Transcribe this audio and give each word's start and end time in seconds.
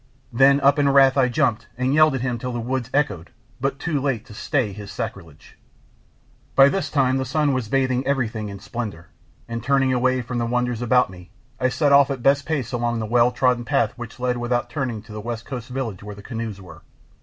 Then 0.33 0.59
up 0.61 0.79
in 0.79 0.89
wrath 0.89 1.15
I 1.15 1.29
jumped 1.29 1.67
and 1.77 1.93
yelled 1.93 2.15
at 2.15 2.21
him 2.21 2.39
till 2.39 2.51
the 2.51 2.59
woods 2.59 2.89
echoed, 2.91 3.29
but 3.59 3.77
too 3.77 4.01
late 4.01 4.25
to 4.25 4.33
stay 4.33 4.73
his 4.73 4.91
sacrilege. 4.91 5.59
By 6.55 6.69
this 6.69 6.89
time 6.89 7.17
the 7.17 7.23
sun 7.23 7.53
was 7.53 7.67
bathing 7.67 8.03
everything 8.07 8.49
in 8.49 8.57
splendour, 8.57 9.09
and 9.47 9.63
turning 9.63 9.93
away 9.93 10.23
from 10.23 10.39
the 10.39 10.47
wonders 10.47 10.81
about 10.81 11.11
me, 11.11 11.29
I 11.59 11.69
set 11.69 11.93
off 11.93 12.09
at 12.09 12.23
best 12.23 12.47
pace 12.47 12.71
along 12.71 12.97
the 12.97 13.05
well 13.05 13.31
trodden 13.31 13.63
path 13.63 13.93
which 13.95 14.19
led 14.19 14.37
without 14.37 14.71
turning 14.71 15.03
to 15.03 15.11
the 15.11 15.21
west 15.21 15.45
coast 15.45 15.69
village 15.69 16.01
where 16.01 16.15
the 16.15 16.23
canoes 16.23 16.59
were. 16.59 16.81